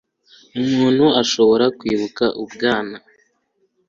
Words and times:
Umuntu 0.61 0.99
udashobora 1.11 1.65
kwibuka 1.77 2.25
ubwana 2.43 2.97